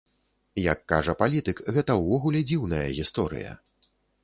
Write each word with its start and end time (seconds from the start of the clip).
Як 0.71 0.79
кажа 0.91 1.15
палітык, 1.19 1.61
гэта 1.77 1.97
ўвогуле 2.01 2.43
дзіўная 2.53 2.83
гісторыя. 3.03 3.51